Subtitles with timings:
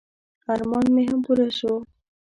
[0.53, 1.73] ارمان مې هم پوره شو.